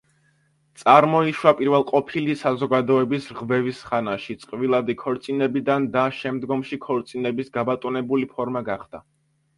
[0.83, 9.07] წარმოიშვა პირველყოფილი საზოგადოების რღვევის ხანაში წყვილადი ქორწინებიდან და შემდომში ქორწინების გაბატონებული ფორმა გახდა.